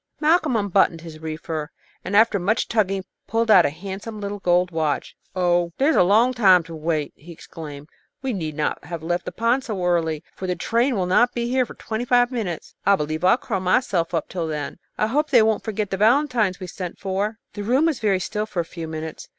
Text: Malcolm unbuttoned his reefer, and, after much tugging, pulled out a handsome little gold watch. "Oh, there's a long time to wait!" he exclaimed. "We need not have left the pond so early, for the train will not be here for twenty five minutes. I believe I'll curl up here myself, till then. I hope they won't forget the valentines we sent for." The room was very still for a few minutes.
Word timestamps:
Malcolm 0.19 0.55
unbuttoned 0.55 1.01
his 1.01 1.19
reefer, 1.19 1.69
and, 2.03 2.15
after 2.17 2.39
much 2.39 2.67
tugging, 2.67 3.05
pulled 3.27 3.51
out 3.51 3.67
a 3.67 3.69
handsome 3.69 4.19
little 4.19 4.39
gold 4.39 4.71
watch. 4.71 5.15
"Oh, 5.35 5.73
there's 5.77 5.95
a 5.95 6.01
long 6.01 6.33
time 6.33 6.63
to 6.63 6.75
wait!" 6.75 7.13
he 7.15 7.31
exclaimed. 7.31 7.87
"We 8.23 8.33
need 8.33 8.55
not 8.55 8.83
have 8.85 9.03
left 9.03 9.25
the 9.25 9.31
pond 9.31 9.63
so 9.63 9.85
early, 9.85 10.23
for 10.35 10.47
the 10.47 10.55
train 10.55 10.95
will 10.95 11.05
not 11.05 11.35
be 11.35 11.47
here 11.49 11.67
for 11.67 11.75
twenty 11.75 12.03
five 12.05 12.31
minutes. 12.31 12.73
I 12.83 12.95
believe 12.95 13.23
I'll 13.23 13.37
curl 13.37 13.57
up 13.57 13.61
here 13.61 13.65
myself, 13.73 14.09
till 14.27 14.47
then. 14.47 14.79
I 14.97 15.05
hope 15.05 15.29
they 15.29 15.43
won't 15.43 15.63
forget 15.63 15.91
the 15.91 15.97
valentines 15.97 16.59
we 16.59 16.65
sent 16.65 16.97
for." 16.97 17.37
The 17.53 17.61
room 17.61 17.85
was 17.85 17.99
very 17.99 18.19
still 18.19 18.47
for 18.47 18.59
a 18.61 18.65
few 18.65 18.87
minutes. 18.87 19.27